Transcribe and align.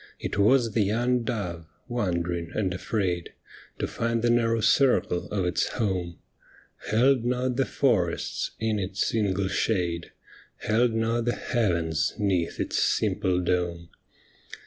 It 0.19 0.35
was 0.39 0.71
the 0.71 0.81
young 0.81 1.21
dove, 1.21 1.67
wond'ring 1.87 2.49
and 2.55 2.73
afraid 2.73 3.33
To 3.77 3.85
find 3.85 4.23
the 4.23 4.31
narrow 4.31 4.59
circle 4.59 5.27
of 5.27 5.45
its 5.45 5.67
home 5.73 6.17
Held 6.89 7.23
not 7.23 7.55
the 7.55 7.67
forests 7.67 8.49
in 8.59 8.79
its 8.79 9.13
ingle 9.13 9.47
shade. 9.47 10.11
Held 10.61 10.95
not 10.95 11.25
the 11.25 11.35
Heavens 11.35 12.15
'neath 12.17 12.59
its 12.59 12.81
simple 12.81 13.39
dome. 13.41 13.89